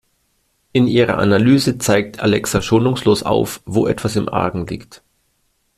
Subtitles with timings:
[0.71, 5.03] In ihrer Analyse zeigt Alexa schonungslos auf, wo etwas im Argen liegt.